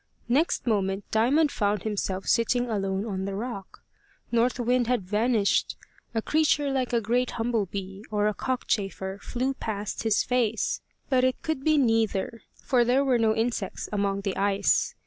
[0.29, 3.83] Next moment Diamond found himself sitting alone on the rock.
[4.31, 5.77] North Wind had vanished.
[6.15, 11.43] A creature like a great humble bee or cockchafer flew past his face; but it
[11.43, 14.95] could be neither, for there were no insects amongst the ice.